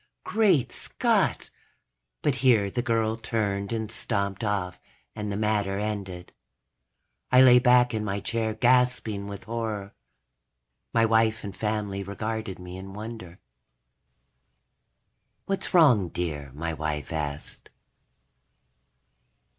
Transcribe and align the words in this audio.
_Great 0.23 0.71
Scott! 0.71 1.51
But 2.23 2.37
here 2.41 2.71
the 2.71 2.81
girl 2.81 3.17
turned 3.17 3.71
and 3.71 3.91
stomped 3.91 4.43
off 4.43 4.79
and 5.15 5.31
the 5.31 5.37
matter 5.37 5.77
ended. 5.77 6.33
I 7.31 7.43
lay 7.43 7.59
back 7.59 7.93
in 7.93 8.03
my 8.03 8.19
chair 8.19 8.55
gasping 8.55 9.27
with 9.27 9.43
horror. 9.43 9.93
My 10.91 11.05
wife 11.05 11.43
and 11.43 11.55
family 11.55 12.01
regarded 12.01 12.57
me 12.57 12.77
in 12.77 12.93
wonder. 12.95 13.37
"What's 15.45 15.71
wrong, 15.71 16.09
dear?" 16.09 16.49
my 16.55 16.73
wife 16.73 17.13
asked. 17.13 17.69